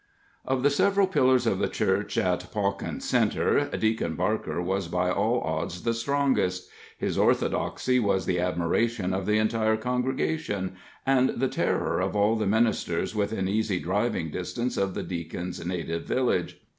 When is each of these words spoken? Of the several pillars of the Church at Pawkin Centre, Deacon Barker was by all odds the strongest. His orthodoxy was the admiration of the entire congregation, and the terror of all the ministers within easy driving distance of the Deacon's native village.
Of 0.45 0.63
the 0.63 0.71
several 0.71 1.05
pillars 1.05 1.45
of 1.45 1.59
the 1.59 1.67
Church 1.67 2.17
at 2.17 2.51
Pawkin 2.51 3.01
Centre, 3.01 3.69
Deacon 3.77 4.15
Barker 4.15 4.59
was 4.59 4.87
by 4.87 5.11
all 5.11 5.41
odds 5.41 5.83
the 5.83 5.93
strongest. 5.93 6.67
His 6.97 7.19
orthodoxy 7.19 7.99
was 7.99 8.25
the 8.25 8.39
admiration 8.39 9.13
of 9.13 9.27
the 9.27 9.37
entire 9.37 9.77
congregation, 9.77 10.73
and 11.05 11.29
the 11.37 11.47
terror 11.47 11.99
of 11.99 12.15
all 12.15 12.35
the 12.35 12.47
ministers 12.47 13.13
within 13.13 13.47
easy 13.47 13.77
driving 13.79 14.31
distance 14.31 14.75
of 14.75 14.95
the 14.95 15.03
Deacon's 15.03 15.63
native 15.63 16.05
village. 16.07 16.59